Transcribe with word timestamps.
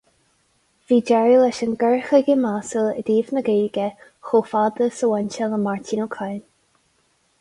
Bhí 0.91 0.95
deireadh 1.09 1.41
leis 1.43 1.59
an 1.65 1.75
gcur 1.83 1.97
chuige 2.07 2.37
measúil 2.45 2.89
i 3.01 3.05
dtaobh 3.09 3.29
na 3.39 3.45
Gaeilge, 3.51 3.85
chomh 4.31 4.49
fada 4.55 4.73
agus 4.73 5.03
a 5.09 5.11
bhain 5.13 5.31
sé 5.37 5.51
le 5.53 5.61
Máirtín 5.67 6.03
Ó 6.07 6.13
Cadhain. 6.17 6.41